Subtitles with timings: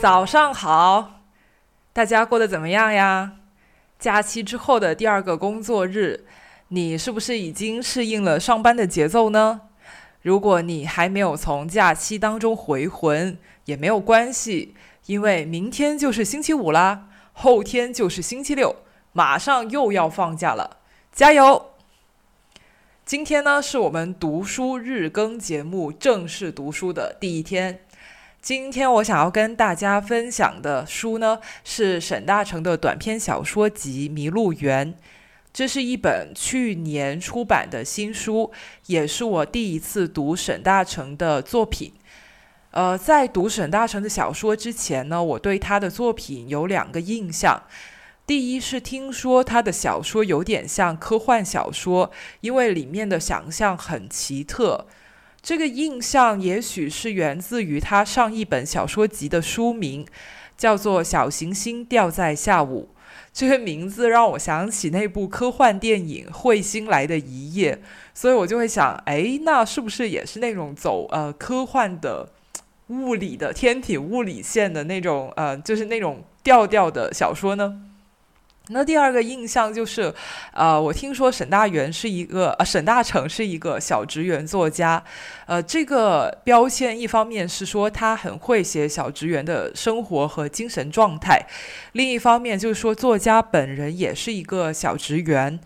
[0.00, 1.22] 早上好，
[1.92, 3.32] 大家过得怎么样呀？
[3.98, 6.24] 假期之后的第二个工作日，
[6.68, 9.62] 你是不是已经适应了上班的节奏呢？
[10.22, 14.76] 如果你还没有从假期当中回魂，也没有关系，
[15.06, 18.76] 因为明天就是星期五啦，后天就是星期六，
[19.12, 20.76] 马上又要放假了，
[21.10, 21.72] 加油！
[23.04, 27.80] 今天呢，是我们读书日更节目正式读书的第一天。
[28.48, 34.94] 今天我想要跟大家分享的书呢，是沈大成的短篇小说集《迷路园》。
[35.52, 38.50] 这是一本去年出版的新书，
[38.86, 41.92] 也是我第一次读沈大成的作品。
[42.70, 47.62] 呃，在读沈大成的小说之前呢，我对他的作品有两个印象。
[48.26, 52.10] 第一是听说他的小说有点像科幻小说，
[52.40, 54.86] 因为里面的想象很奇特。
[55.40, 60.06] 这个印象也许是源自于他上一本小说集的书名，
[60.56, 62.88] 叫做《小行星掉在下午》。
[63.32, 67.76] 这个名字让我想起那部科幻电影《彗星来的一夜》，
[68.12, 72.28] 所以我就会想，哎，那是不是也是那种走呃科幻的
[72.88, 77.80] 物理的天体物理线的那种呃，就是那种调调的小说呢？
[78.70, 80.12] 那第二个印象就是，
[80.52, 85.02] 呃，我听说沈大元是一个，呃，沈大成是一个小职员作家，
[85.46, 91.40] 呃，这个标签一方面是说他很会写小职员的生活和精神状态，
[91.92, 95.58] 另一方面就是说作家本人也是一个小职员。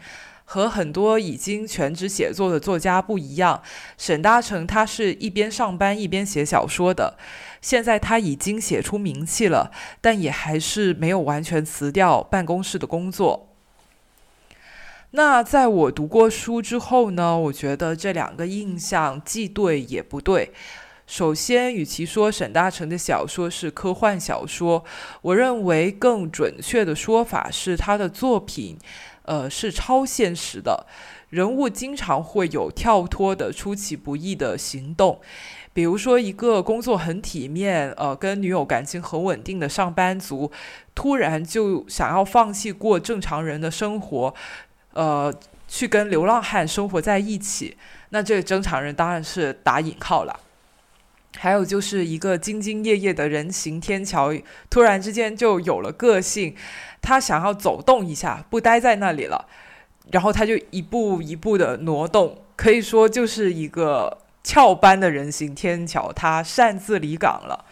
[0.45, 3.63] 和很多已经全职写作的作家不一样，
[3.97, 7.17] 沈大成他是一边上班一边写小说的。
[7.63, 9.71] 现在他已经写出名气了，
[10.03, 13.49] 但也还是没有完全辞掉办公室的工作。
[15.13, 20.53] 那在我读过书之后呢，我觉得这两个印象既对也不对。
[21.07, 24.85] 首先，与其说沈大成的小说是科幻小说，
[25.21, 28.79] 我认为更准确的说法是他的作品。
[29.25, 30.85] 呃，是超现实的，
[31.29, 35.21] 人物经常会有跳脱的、出其不意的行动。
[35.73, 40.51] 比如说，一个工作很体面、呃，跟女友感情很稳定的上班族，
[40.95, 44.35] 突然就想要放弃过正常人的生活，
[44.93, 45.33] 呃，
[45.67, 47.77] 去跟流浪汉生活在一起。
[48.11, 50.41] 那这个正常人当然是打引号了。
[51.39, 54.31] 还有就是一个兢兢业业的人行天桥，
[54.69, 56.55] 突然之间就有了个性。
[57.01, 59.47] 他想要走动一下，不待在那里了，
[60.11, 67.65] 然后他就一步一步的挪动，可以说就是一个翘班的人行天桥，他擅自离岗了。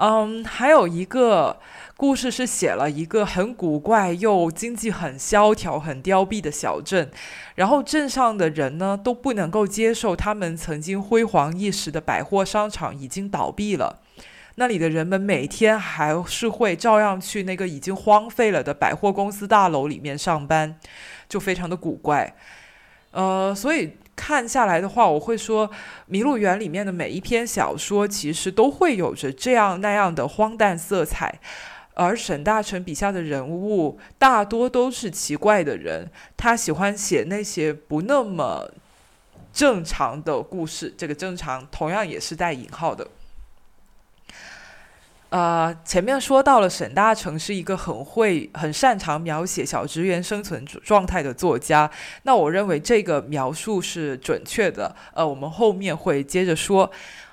[0.00, 1.58] 嗯，还有一个
[1.96, 7.10] 故事是写了一个很古怪又经济很萧条、很凋敝的小镇，
[7.56, 14.00] 然后镇上的人呢都不能够接受他们曾经辉煌一时的百货商场已经倒闭了。
[14.54, 20.76] 那里的人们每天还是会照样去那个已经荒废了的百货公司大楼里面上班，
[21.28, 22.36] 就非常的古怪。
[23.10, 25.68] 呃，所以看下来的话，我会说
[26.10, 31.38] 《麋鹿园》里面的每一篇小说其实都会有着这样那样的荒诞色彩，
[31.94, 38.68] 而沈大成笔下的人物大多都是奇怪的人，他喜欢写那些不那么
[39.52, 40.92] 正常的故事。
[40.98, 43.06] 这个“正常”同样也是带引号的。
[45.30, 51.90] 呃，前面说到了沈大成是一个很会、很擅长描写小职员生存状态的作家，
[52.22, 54.96] 那我认为这个描述是准确的。
[55.12, 56.90] 呃，我们后面会接着说。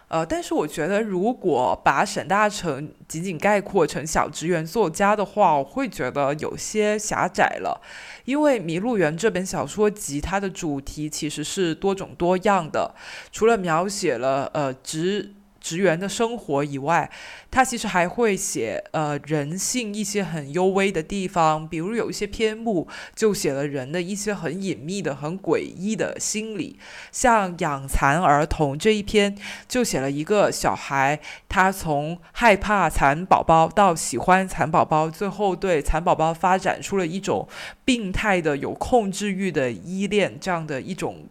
[0.08, 7.82] 呃，但是我觉得如果把沈大成仅仅概括成小职员作家的话，我会觉得有些狭窄了。
[8.26, 12.94] 因为《迷路园》这本小说集，它的主题其实是多种多样的，
[13.32, 15.34] 除了描写了呃职。
[15.66, 17.10] 职员的生活以外，
[17.50, 26.78] 他其实还会写呃人性一些很幽微的地方，比如有一些篇目就写了人的一些很隐秘的、很诡异的心理。
[27.12, 29.36] 像养蚕儿童这一篇，
[29.68, 31.20] 就写了一个小孩，
[31.50, 37.48] 他从害怕蚕宝宝到喜欢蚕宝宝，最后对蚕宝宝发展出了一种
[37.84, 41.26] 病态的、有控制欲的依恋，这样的一种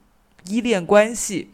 [0.48, 1.50] 依恋关系。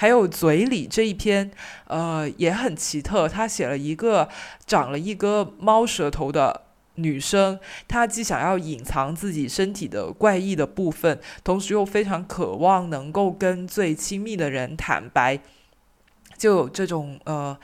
[0.00, 1.50] 还有嘴里这一篇，
[1.86, 3.28] 呃，也很奇特。
[3.28, 4.26] 他写了一个
[4.66, 6.62] 长了一个猫舌头的
[6.94, 15.38] 女生，她既想要隐藏自己身体的怪异的部分，同时又非常渴望能够跟最亲密的人坦白，
[16.38, 17.54] 就有这种呃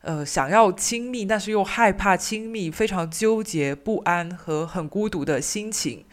[0.00, 6.04] 呃想要亲密，但是又害怕亲密，非常纠结不安和很孤独的心情。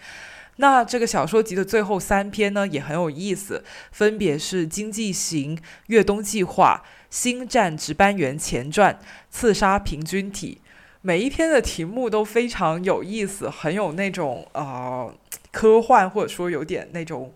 [0.57, 5.57] 那这个小说集的最后三篇呢，也很有意思，分别是《经济型》
[5.87, 8.93] 《越冬计划》《星战值班员前传》
[9.31, 10.59] 《刺杀平均体》。
[11.01, 15.13] 每一篇的题目都非常有意思，很有那种呃
[15.51, 17.33] 科幻，或者说有点那种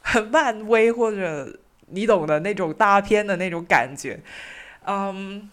[0.00, 1.56] 很漫威或者
[1.90, 4.18] 你懂的那种大片的那种感觉。
[4.86, 5.48] 嗯，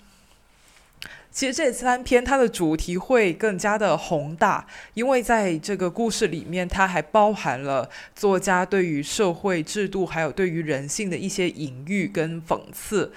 [1.36, 13.12] 其实这三篇它的主题会更加的宏大，因为在这个故事里面，它还包含了作家对于社会制度还有对于人性的一些隐喻跟讽刺。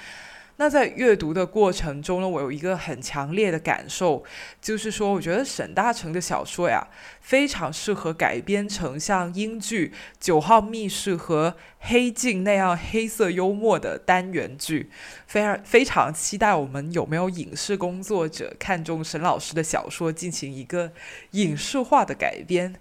[0.61, 4.25] 那在阅读的过程中呢，我有一个很强烈的感受，
[4.61, 6.85] 就是说，我觉得沈大成的小说呀，
[7.21, 9.87] 非常适合改编成像英剧
[10.19, 14.91] 《九号密室》和《黑镜》那样黑色幽默的单元剧。
[15.29, 20.91] 非常非常期待我们有没有影视工作者看中沈老师的小说，进行一个
[21.31, 22.75] 影视化的改编。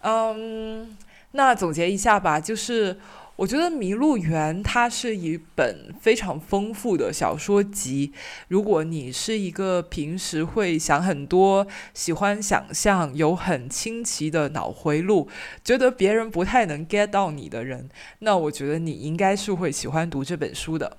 [0.00, 0.96] 嗯，
[1.30, 2.98] 那总结一下吧，就是。
[3.40, 8.12] 我觉得《麋鹿园》它是一本非常丰富的小说集。
[8.48, 15.26] 如果你是一个平时会想很多、喜欢想象、有很清奇的脑回路，
[15.64, 17.88] 觉得别人不太能 get 到你的人，
[18.18, 20.98] 那我觉得你应该是会喜欢读这本书的。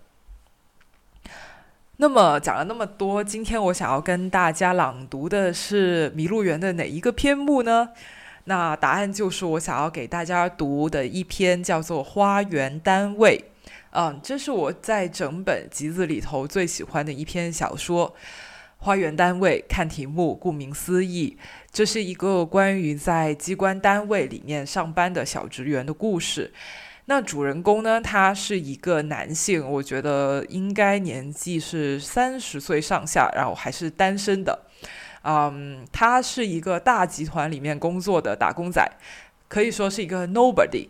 [1.97, 7.89] 那么讲了那么多，今天我想要跟大家朗读的是《麋鹿园》的哪一个篇目呢？
[8.51, 13.41] 那答案就是我想要给大家读的一篇叫做《花园单位》，
[13.91, 18.09] 嗯，这是我在整本集子里头最喜欢的一篇小说。
[18.83, 21.37] 《花园单位》看题目，顾名思义，
[21.71, 26.51] 这是一个关于在机关单位里面上班的小职员的故事。
[27.05, 34.65] 那主人公呢，他是一个男性，我觉得应该年纪是三十岁上下，然后还是单身的。
[35.23, 38.85] 嗯，他是一个大集团里面工作的打工仔，
[39.47, 40.87] 可以说是一个 nobody。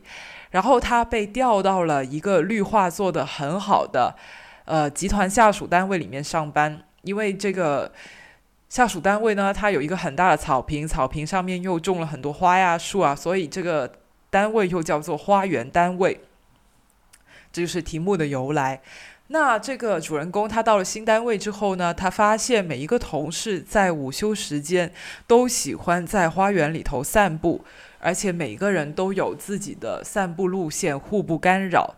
[0.51, 4.13] 然后他被调到了一个绿化做的很好的
[4.65, 7.91] 呃集团下属单位里面上班，因为这个
[8.67, 13.93] 下属单位呢，它有一个很大的草坪，草坪上面又种了很多花呀树啊，所以这个
[14.29, 16.19] 单位又叫做花园单位，
[17.51, 18.81] 这就是题目的由来。
[19.33, 24.91] 那这个主人公他到了新单位之后呢，他发现每一个同事在午休时间
[25.25, 27.63] 都喜欢在花园里头散步，
[27.99, 31.95] 而且每个人都有自己的散步路线，互不干扰。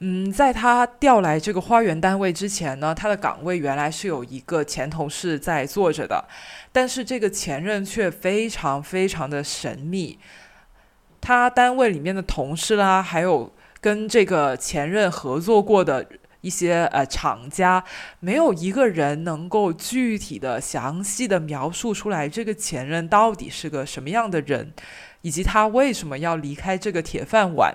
[0.00, 6.22] 嗯，在他调来这个花园单位之前呢，他的岗位原来是有一个前同事在坐着的，
[6.70, 10.18] 但是这个前任却非常非常的神秘，
[11.18, 13.50] 他单位里面的同事啦，还有
[13.80, 16.06] 跟这个前任合作过的。
[16.42, 17.82] 一些呃厂家
[18.20, 24.72] 没有一个人能够具体的、详细的描述出来这个前任到底是个什么样的人，
[25.22, 27.74] 以及他为什么要离开这个铁饭碗。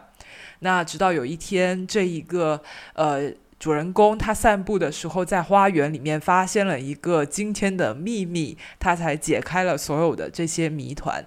[0.60, 2.62] 那直到有一天，这一个
[2.94, 11.25] 呃主人公他散步的时候，在花园里面发现了一个惊天的秘密，他才解开了所有的这些谜团。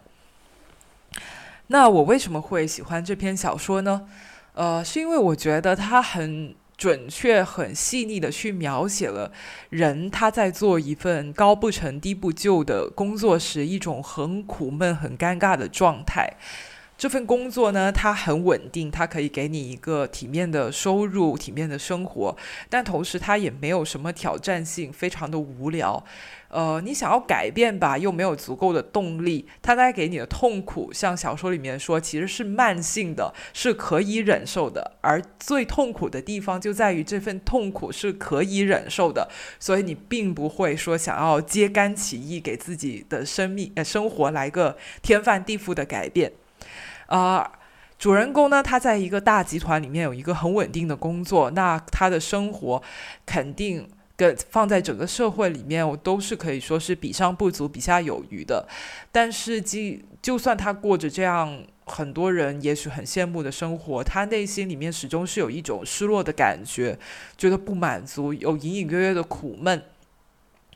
[1.67, 4.09] 那我为什么会喜欢这篇小说呢？
[4.55, 6.55] 呃，是因为我觉得它很。
[6.85, 9.33] 准确、很细腻的去描写了
[9.71, 16.35] 人他在做一份高不成低不就的工作时一种很苦闷、很尴尬的状态。
[16.97, 22.37] 这份工作呢，它很稳定，它可以给你一个体面的收入、体面的生活，
[22.71, 26.03] 但同时它也没有什么挑战性，非常的无聊。
[26.49, 29.45] 呃，你想要改变吧，又没有足够的动力。
[29.61, 34.97] 它带给你的痛苦，像小说里面说，其实是慢性的，是可以忍受的。
[35.01, 46.31] 而最痛苦的地方就在于这份痛苦是可以忍受的，所以你并不会说想要揭竿起义，给自己的生命呃生活来个天翻地覆的改变。
[47.07, 47.51] 啊，
[47.99, 52.83] 主人公呢，他在一个大集团里面有一个很稳定的工作，那他的生活
[53.27, 53.89] 肯定。
[54.17, 58.65] 跟放在整个社会里面，我都是可以说是比上不足，比下有余的。
[59.11, 66.97] 但是，即就算他过着这样很多人也许很羡慕的生活，他内心里面始终是有一种失落的感觉，
[67.37, 69.83] 觉得不满足，有隐隐约约的苦闷，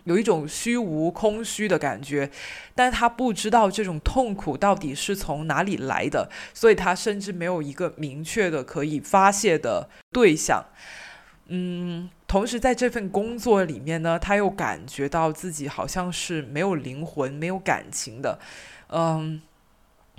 [0.09, 2.29] 有一种虚无空虚的感觉。
[2.75, 10.65] 但他不知道这种痛苦到底是从哪里来的，所以他甚至没有一个明确的可以发泄的对象。
[11.47, 12.11] 嗯。
[12.29, 18.39] 同时，在这份工作里面呢，他又感觉到自己好像是没有灵魂、没有感情的。
[18.91, 19.41] 嗯，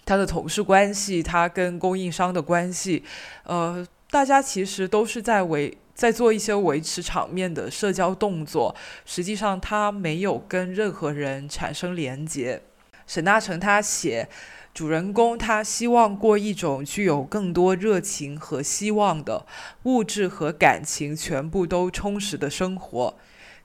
[0.05, 3.03] 他的同事关系，他跟供应商的关系，
[3.43, 8.73] 呃，大家其实都是在为在做一些维持场面的社交动作。
[9.03, 12.61] 实际上，他没有跟任何人产生连接。
[13.05, 14.29] 沈大成他写。
[14.71, 19.45] 主人公他希望过一种具有更多热情和希望的
[19.83, 23.15] 物质和感情全部都充实的生活，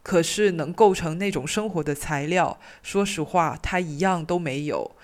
[0.03, 4.97] 可是能构成那种生活的材料，说实话，他一样都没有。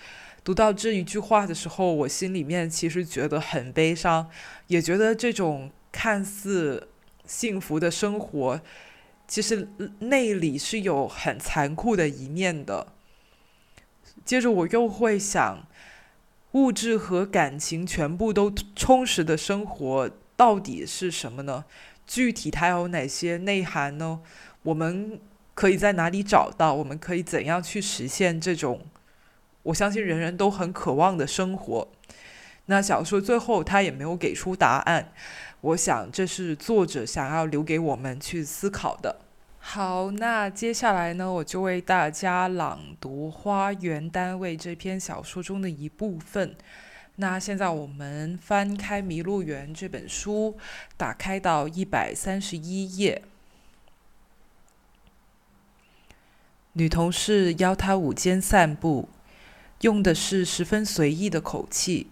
[0.42, 4.28] 读到这一句话的时候，我心里面其实觉得很悲伤，
[4.68, 6.88] 也觉得这种看似
[7.30, 8.60] 幸福的生活，
[9.28, 9.68] 其实
[10.00, 12.88] 内里是有很残酷的一面的。
[14.24, 15.64] 接着我又会想，
[16.52, 21.64] 物质和感情全部都充实的生活到底是什么呢？
[22.04, 24.20] 具体它有哪些内涵呢？
[24.64, 25.20] 我们
[25.54, 26.74] 可以在哪里找到？
[26.74, 28.80] 我们可以怎样去实现这种？
[29.62, 31.88] 我相信人人都很渴望的生活。
[32.66, 35.12] 那小说最后他也没有给出答案。
[35.60, 39.20] 我想这是作者想要留给我们去思考的。
[39.58, 46.56] 好，那接下来呢，我就为大家朗读《花园单位》这篇小说中的一部分。
[47.16, 50.56] 那现在我们翻开《迷路园》这本书，
[50.96, 53.22] 打开到一百三十一页。
[56.72, 59.08] 女同事邀他午间散步。
[59.82, 62.08] 用的是十分随意的口气，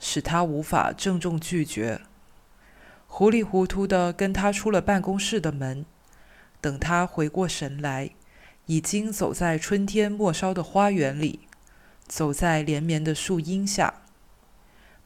[0.00, 2.00] 使他无法郑重拒绝。
[3.14, 5.84] 糊里糊涂的跟他出了办公室的门，
[6.62, 8.12] 等他回过神来，
[8.64, 11.40] 已经走在春天末梢的花园里，
[12.06, 14.00] 走在连绵的树荫下。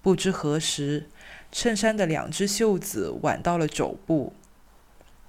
[0.01, 1.09] 不知何时，
[1.51, 4.33] 衬衫的两只袖子挽到了肘部。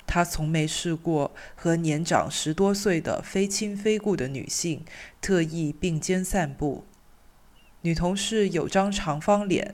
[0.06, 4.86] 他从没试过和年长十多岁的非亲非故的女性
[5.20, 6.86] 特意并肩散步。
[7.82, 9.74] 女同事有张长方脸，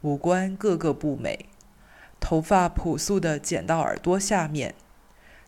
[0.00, 1.46] 五官个个不美，
[2.20, 4.74] 头发朴素的剪到耳朵下面，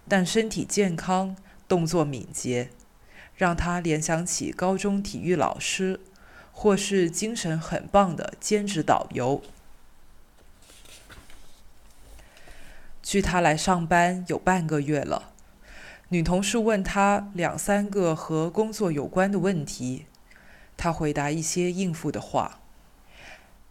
[0.06, 2.70] 但身体健康，动作敏捷，
[3.36, 6.00] 让他联想起高中体育老师，
[6.52, 9.42] 或是精神很棒的兼职导游。
[13.02, 15.32] 距他来上班有半个月了，
[16.10, 20.06] 女同事问他两三个和工作有关的问题，
[20.76, 22.60] 他回答一些应付的话。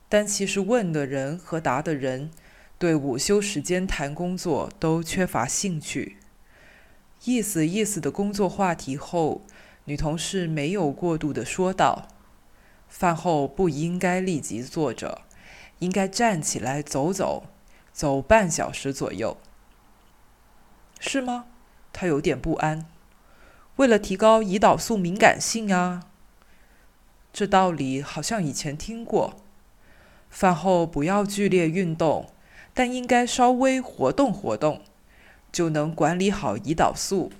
[0.10, 2.32] 但其实问的人和答的人，
[2.79, 6.17] 对午休时间谈工作都缺乏兴趣。
[7.24, 9.41] 意思意思的工作话题后，
[9.86, 12.07] 女同事没有过度的说道
[12.88, 15.24] ：“饭后不应该立即坐着，
[15.79, 17.48] 应该站起来走走。”
[17.98, 19.38] 走半小时左右，
[21.00, 21.46] 是吗？
[21.91, 22.86] 他有点不安。
[23.77, 26.03] 为了提高胰岛素敏感性啊，
[27.34, 29.38] 这道理好像以前听过。
[30.29, 32.29] 饭后不要剧烈运动，
[32.77, 34.84] 但应该稍微活动活动，
[35.51, 37.31] 就能管理好胰岛素，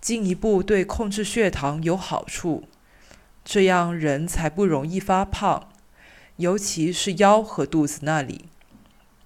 [0.00, 2.64] 进一步对控制血糖有好处。
[3.44, 5.68] 这样人才不容易发胖，
[6.38, 8.46] 尤其是腰和肚子那里。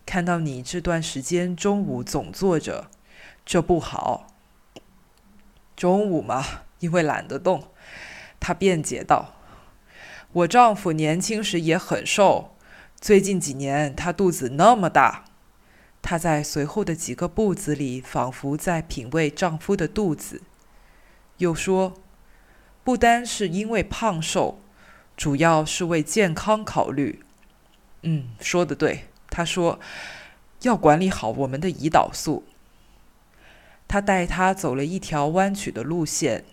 [0.04, 2.90] 看到你这段时间中午总坐着，
[3.46, 4.26] 这不好。
[5.74, 6.44] 中午嘛，
[6.80, 7.68] 因为懒得动，
[8.38, 9.36] 他辩解道
[10.32, 12.50] ：“我丈夫年轻时也很瘦，
[13.00, 15.24] 最近几年他肚子那么大。”
[16.08, 20.40] 她在随后的几个步子里，仿佛在品味丈夫的肚子，
[21.38, 21.94] 又说
[22.84, 24.60] ：“不单是因为胖瘦，
[25.16, 27.24] 主要是为健康考虑。”
[28.02, 29.06] 嗯，说的对。
[29.28, 29.80] 他说
[30.62, 32.44] ：“要管理好我们的胰岛素。”
[33.88, 36.44] 他带他走了一条弯曲的路线，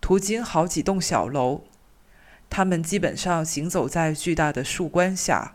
[0.00, 1.62] 途经好几栋小楼。
[2.50, 5.53] 他们基本上行走在巨大的树冠下，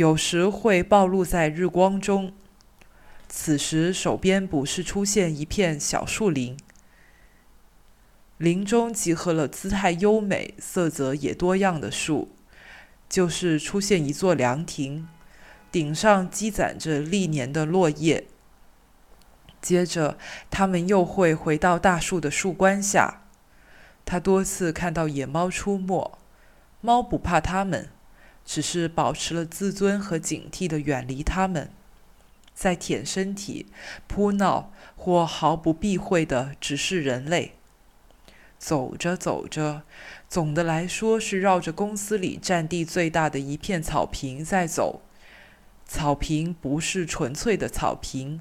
[0.00, 2.32] 有时会暴露在日光中。
[3.28, 6.56] 此时，手边不是出现一片小树林，
[8.38, 12.30] 林中集合了姿态优美、色泽也多样的树，
[13.10, 15.06] 就是出现一座凉亭。
[15.70, 18.26] 顶上积攒着历年的落叶。
[19.60, 20.16] 接着，
[20.50, 23.24] 他们又会回到大树的树冠下。
[24.06, 26.18] 他多次看到野猫出没，
[26.80, 27.90] 猫不怕他们，
[28.52, 31.70] 只是保持了自尊和警惕的远离他们，
[32.52, 33.66] 在舔身体、
[34.08, 37.52] 扑闹或毫不避讳的直视人类。
[38.58, 39.82] 走着走着，
[40.28, 45.00] 总的来说是绕着公司里占地最大的一片草坪在走。
[45.86, 48.40] 草坪不是纯粹的草坪，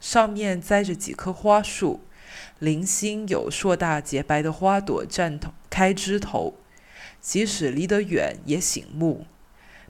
[0.00, 2.00] 上面栽着几棵花树，
[2.58, 5.38] 零星有硕大洁白的花朵绽
[5.70, 6.54] 开枝头。
[7.20, 9.26] 即使离得远，也醒目。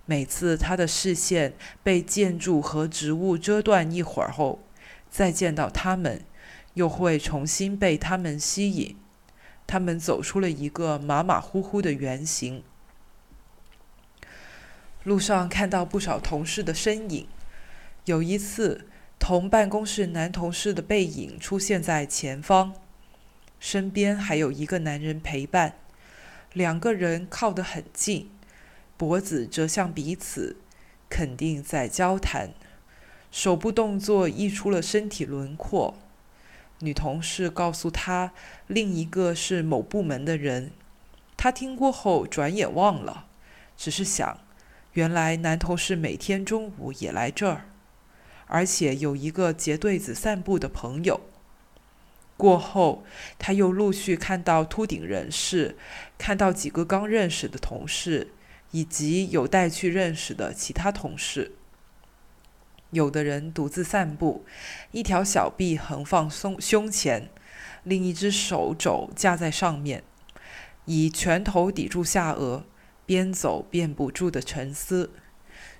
[0.06, 4.60] 每次他的视线被建筑和植物遮断一会儿后，
[5.10, 6.22] 再见到他们，
[6.74, 8.96] 又会重新被他们吸引。
[9.66, 12.62] 他们走出了一个马马虎虎的圆形。
[15.04, 17.26] 路上看到不少同事的身影。
[18.04, 18.86] 有一次，
[19.18, 22.74] 同办公室男同事的背影出现在前方，
[23.58, 25.76] 身边还有一个男人陪伴。
[26.52, 28.30] 两个人靠得很近，
[28.96, 30.56] 脖子折向彼此，
[31.08, 32.50] 肯定在交谈。
[33.30, 35.96] 手部动作溢出了身体轮廓。
[36.80, 38.32] 女同事告诉他，
[38.66, 40.70] 另一个是某部门的人。
[41.36, 43.26] 他听过后转眼忘了，
[43.76, 44.38] 只是想，
[44.92, 47.66] 原来男同事每天中午也来这儿，
[48.46, 51.20] 而且有一个结对子散步的朋友。
[52.36, 53.04] 过后，
[53.38, 55.76] 他又陆续看到秃顶人士，
[56.18, 58.32] 看到几个刚认识的同事，
[58.74, 61.52] 以及有待去认识的其他同事。
[62.90, 64.44] 有的人独自散步，
[64.90, 67.30] 一条小臂横放胸胸前，
[67.84, 70.02] 另一只手肘架在上面，
[70.86, 72.64] 以拳头抵住下颚，
[73.06, 75.12] 边走边不住的沉思。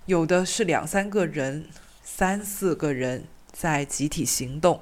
[0.07, 1.67] 有的是两三个人、
[2.05, 4.81] 三四个人在集体行动。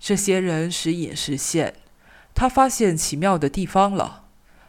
[0.00, 1.74] 这些人时隐时现，
[2.34, 4.27] 他发现奇妙的地方了。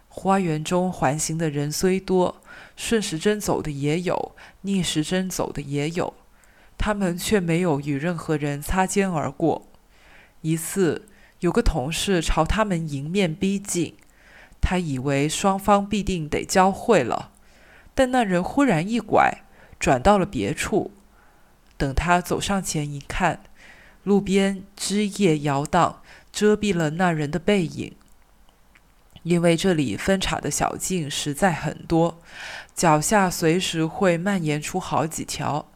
[0.10, 2.42] 花园中环行的人虽多，
[2.76, 6.14] 顺时针走的也有，逆时针走的也有，
[6.78, 9.68] 他们却没有与任何人擦肩而过。
[10.42, 11.08] 一次，
[11.40, 13.96] 有个同事朝他们迎面逼近，
[14.60, 17.32] 他以为双方必定得交汇了，
[17.94, 19.44] 但那人忽然一拐，
[19.80, 20.92] 转到了别处。
[21.78, 23.42] 等他走上前一看。
[24.04, 26.02] 路边枝叶摇荡，
[26.32, 27.94] 遮蔽了那人的背影。
[29.24, 32.20] 因为这里分叉的小径实在很多，
[32.74, 35.70] 脚下随时会蔓延出好几条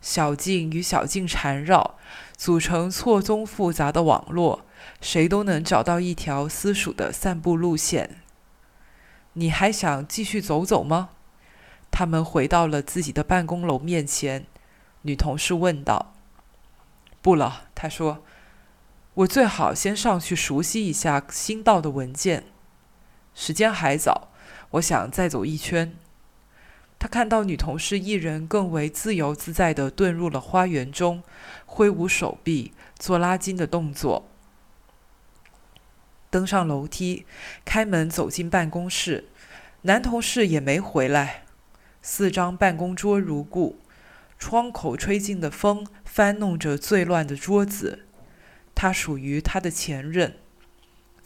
[0.00, 1.96] 小径与小径缠绕，
[2.36, 4.64] 组成错综复杂的网络，
[5.00, 8.22] 谁都能找到一条私属的散步路线。
[9.34, 11.10] 你还想继续走走吗？
[11.90, 14.46] 他们回到了自己的办公楼面前，
[15.02, 16.14] 女同事问道。
[17.20, 18.24] 不了，他说
[19.14, 22.44] ：“我最好先上去熟悉一下新到的文件。
[23.40, 24.32] 时间还早，
[24.72, 25.94] 我想再走一圈。”
[26.98, 31.22] 他看到女同事一人更为自由自在地遁入了花园中，
[31.64, 34.28] 挥舞手臂做拉筋的动作，
[36.28, 37.24] 登上楼梯，
[37.64, 39.28] 开门走进办公室。
[39.82, 41.44] 男同事也没回来，
[42.02, 43.78] 四张办公桌如故。
[44.36, 48.06] 窗口吹进的风翻弄着最乱的桌子。
[48.74, 50.36] 他属于他的前任，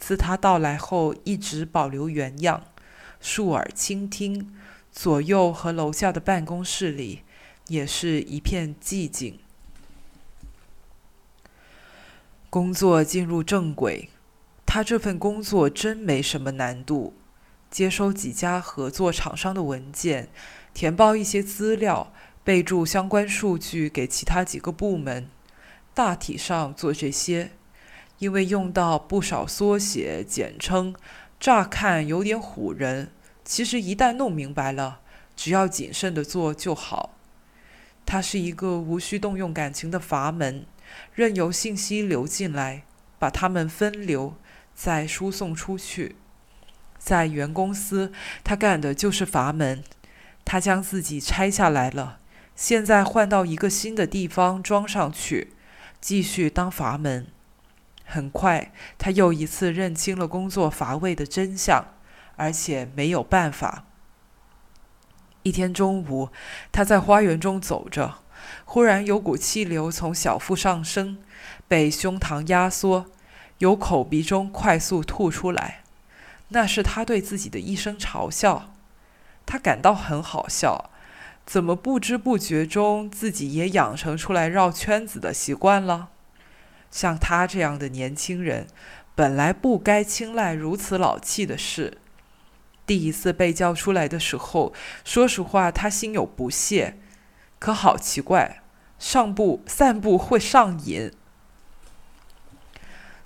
[0.05, 2.65] 自他到来后一直保留原样，
[3.21, 4.53] 竖耳倾听。
[4.91, 7.21] 左右和楼下的办公室里
[7.69, 9.39] 也是一片寂静。
[12.49, 14.09] 工作进入正轨，
[14.65, 17.13] 他这份工作真没什么难度，
[17.71, 20.27] 接收几家合作厂商的文件，
[20.73, 22.11] 填报一些资料。
[22.43, 25.29] 备注相关数据给其他几个部门，
[25.93, 27.51] 大体上做这些。
[28.23, 30.95] 因为用到不少缩写、简称，
[31.41, 33.11] 乍看有点唬人，
[33.43, 35.01] 其实一旦弄明白了，
[35.35, 37.17] 只要谨慎的做就好。
[38.05, 40.65] 它是一个无需动用感情的阀门，
[41.13, 42.83] 任由信息流进来，
[43.19, 44.37] 把它们分流，
[44.73, 46.15] 再输送出去。
[46.97, 49.83] 在原公司，他干的就是阀门，
[50.45, 52.19] 他将自己拆下来了。
[52.55, 55.51] 现在换到一个新的地方装上去，
[55.99, 57.27] 继续当阀门。
[58.03, 61.85] 很快，他又一次认清了工作乏味的真相，
[62.35, 63.85] 而且没有办法。
[65.43, 66.29] 一天中午，
[66.71, 68.19] 他在花园中走着，
[68.65, 71.17] 忽然有股气流从小腹上升，
[71.67, 73.07] 被胸膛压缩，
[73.57, 75.83] 由口鼻中快速吐出来。
[76.49, 78.73] 那是他对自己的一声嘲笑，
[79.45, 80.91] 他感到很好笑。
[81.45, 86.11] 怎么不知不觉中自己也养成出来绕圈子的习惯了？
[86.93, 88.67] 像他这样的年轻人，
[89.15, 91.97] 本来不该青睐如此老气的事。
[92.85, 94.71] 第一次被叫出来的时候，
[95.03, 96.99] 说实话，他心有不屑。
[97.57, 98.61] 可好奇怪，
[98.99, 101.11] 上步散步会上瘾。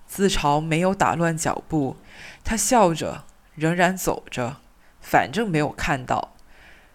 [0.07, 1.97] 自嘲没有打乱脚步，
[2.45, 3.25] 他笑着，
[3.55, 4.61] 仍然走着，
[5.01, 6.33] 反正没有看到。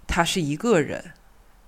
[0.07, 1.13] 他是一个人。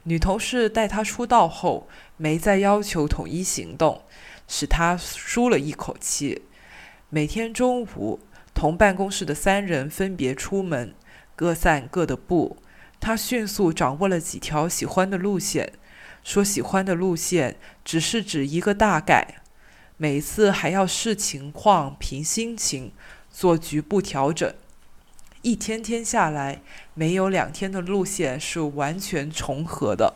[0.07, 4.03] 女同事带他出道后，没再要求统一行动，
[4.47, 6.43] 使他舒了一口气。
[7.09, 8.21] 每天中午，
[8.55, 10.95] 同办公室的三人分别出门，
[11.37, 12.57] 各散各的步。
[13.01, 15.73] 他迅速掌握了几条喜欢的路线，
[16.23, 19.43] 说喜欢的路线只是指一个大概。
[19.97, 22.93] 每次还要视情况、凭心情
[23.31, 24.53] 做局部调整。
[25.43, 26.63] 一天天下来，
[26.95, 30.15] 没有两天的路线是完全重合的。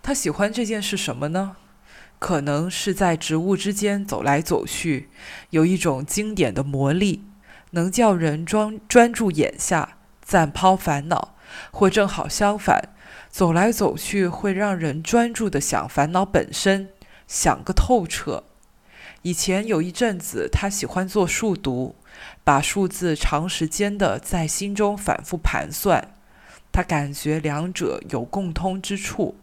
[0.00, 1.56] 他喜欢这件事什么呢？
[2.22, 5.08] 可能是在植物之间走来走去，
[5.50, 7.24] 有一种经典的魔力，
[7.72, 11.34] 能叫人专专注眼下，暂抛烦恼；
[11.72, 12.90] 或正好相反，
[13.28, 16.90] 走来走去会让人专注的想烦恼本身，
[17.26, 18.44] 想个透彻。
[19.22, 21.96] 以前有一阵子，他喜欢做数独，
[22.44, 26.14] 把数字长时间的在心中反复盘算，
[26.70, 29.34] 他感觉两者有共通之处。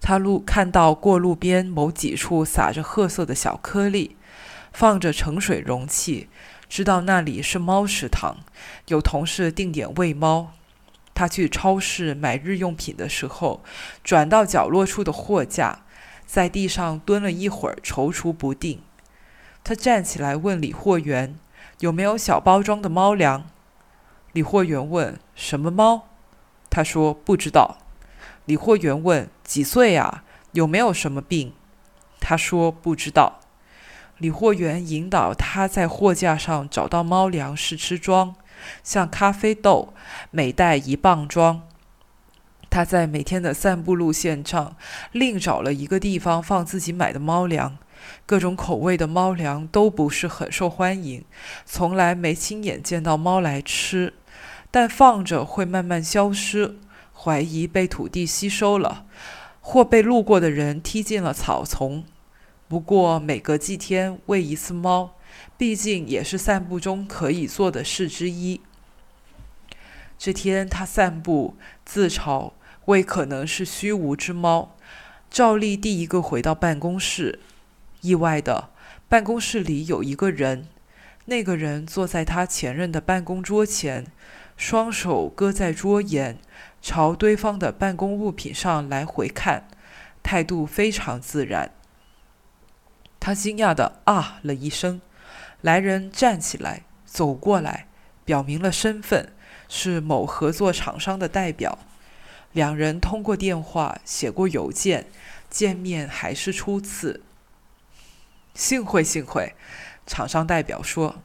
[0.00, 4.16] 他路看到过路边某几处撒着褐色的小颗粒，
[4.72, 6.28] 放着盛水容器，
[6.68, 8.38] 知道那里是猫食堂，
[8.86, 10.52] 有同事定点喂猫。
[11.14, 13.64] 他去超市买日用品的时候，
[14.04, 15.80] 转到角落处的货架，
[16.24, 18.80] 在地上蹲了一会儿，踌躇不定。
[19.64, 21.36] 他站起来问理货员
[21.80, 23.50] ：“有没有小包装的猫粮？”
[24.32, 26.08] 理货员问：“什么猫？”
[26.70, 27.78] 他说：“不知道。”
[28.48, 30.24] 理货员问：“几岁啊？
[30.52, 31.52] 有没有什么病？”
[32.18, 33.40] 他说：“不知道。”
[34.16, 38.34] 理货员引导他在货架上找到猫粮试吃装，
[38.82, 39.92] 像咖啡豆，
[40.30, 41.60] 每袋一磅装。
[42.70, 44.76] 他在每天的散步路线上
[45.12, 47.76] 另找了一个地方放自己买的猫粮。
[48.24, 51.22] 各种口味的猫粮都不是很受欢迎，
[51.66, 54.14] 从来没亲眼见到猫来吃，
[54.70, 56.78] 但放着会慢慢消失。
[57.20, 59.04] 怀疑被土地吸收了，
[59.60, 62.04] 或被路过的人踢进了草丛。
[62.68, 65.16] 不过每隔几天喂一次猫，
[65.56, 68.60] 毕竟也是散步中可以做的事之一。
[70.16, 72.52] 这天他散步，自嘲
[72.84, 74.76] 为可能是虚无之猫，
[75.28, 77.40] 照例第一个回到办公室。
[78.00, 78.70] 意外的，
[79.08, 80.68] 办公室里有一个人，
[81.24, 84.06] 那个人坐在他前任的办公桌前，
[84.56, 86.38] 双手搁在桌沿。
[86.80, 89.68] 朝对方的办公物品上来回看，
[90.22, 91.72] 态度非常自然。
[93.20, 95.00] 他惊讶的啊了一声，
[95.60, 97.88] 来人站起来走过来，
[98.24, 99.32] 表明了身份，
[99.68, 101.78] 是某合作厂商的代表。
[102.52, 105.06] 两人通过电话，写过邮件，
[105.50, 107.22] 见面还是初次。
[108.54, 109.54] 幸会幸会，
[110.06, 111.16] 厂商代表说。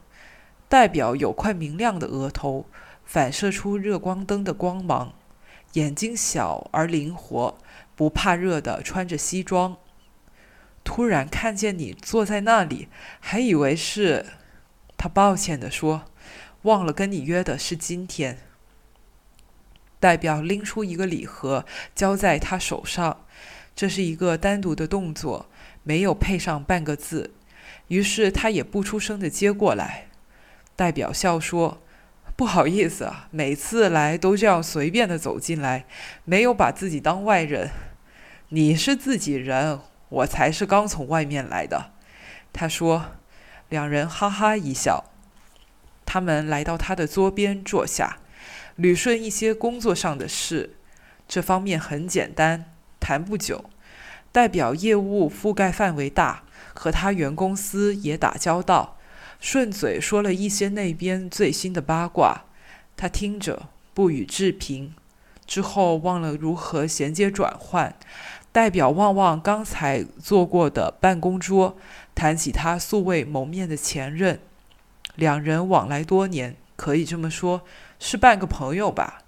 [0.68, 2.66] 代表有块明亮的额头，
[3.04, 5.12] 反射出热光灯的光芒。
[5.74, 7.58] 眼睛小而灵活，
[7.94, 9.76] 不怕热的穿着西装。
[10.82, 12.88] 突然看见你坐在那里，
[13.20, 14.26] 还以为是……
[14.96, 16.04] 他抱歉地说
[16.62, 18.38] ：“忘了跟你约的是今天。”
[19.98, 23.24] 代表拎出一个礼盒，交在他手上。
[23.74, 25.46] 这是一个单独的动作，
[25.82, 27.32] 没有配上半个字。
[27.88, 30.06] 于是他也不出声的接过来。
[30.76, 31.80] 代表笑说。
[32.36, 35.86] 不好意思啊，每次来都这样随便的走进来，
[36.24, 37.70] 没有把自己当外人。
[38.48, 41.92] 你是自己人，我才是刚从外面来的。
[42.52, 43.06] 他说，
[43.68, 45.04] 两人哈哈一笑。
[46.04, 48.18] 他们来到他的桌边坐下，
[48.78, 50.76] 捋顺一些工作上的事。
[51.26, 52.66] 这方面很简单，
[52.98, 53.64] 谈不久。
[54.30, 56.42] 代表业务覆盖范围大，
[56.74, 58.98] 和他原公司也打交道。
[59.40, 62.44] 顺嘴说了一些那边最新的八卦，
[62.96, 64.94] 他听着不予置评。
[65.46, 67.94] 之后忘了如何衔接转换，
[68.50, 71.76] 代表望望刚才坐过的办公桌，
[72.14, 74.40] 谈起他素未谋面的前任。
[75.16, 77.60] 两人往来多年，可以这么说，
[78.00, 79.24] 是半个朋友吧。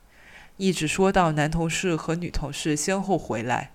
[0.57, 3.73] 一直说到男同事和女同事先后回来，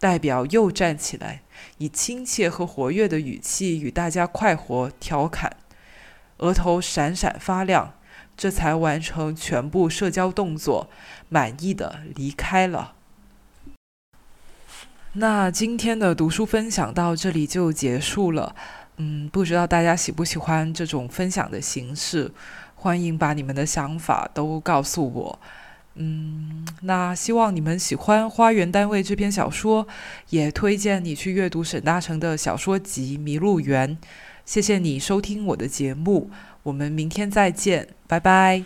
[0.00, 1.42] 代表又站起来，
[1.76, 5.54] 以亲切和活跃的语气与大家快活调侃。
[6.38, 7.94] 额头闪闪发亮，
[8.36, 10.88] 这才完成全部社交动作，
[11.28, 12.94] 满意的离开了。
[15.14, 18.56] 那今天的读书分享到这里就结束了。
[18.96, 22.32] 嗯，不知道大家喜不喜欢这种分享的形式？
[22.74, 25.38] 欢迎把你们的想法都告诉我。
[25.94, 29.86] 嗯，那希望你们喜欢《花园单位》这篇小说，
[30.30, 33.96] 也推荐你去阅读沈大成的小说集《麋鹿园》。
[34.44, 36.30] 谢谢你收听我的节目，
[36.62, 38.64] 我们明天再见，拜拜。